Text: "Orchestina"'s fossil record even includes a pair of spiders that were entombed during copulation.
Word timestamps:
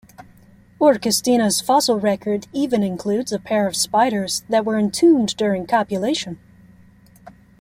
"Orchestina"'s 0.79 1.61
fossil 1.61 1.99
record 1.99 2.47
even 2.53 2.81
includes 2.81 3.31
a 3.31 3.37
pair 3.37 3.67
of 3.67 3.75
spiders 3.75 4.41
that 4.49 4.65
were 4.65 4.79
entombed 4.79 5.37
during 5.37 5.67
copulation. 5.67 6.39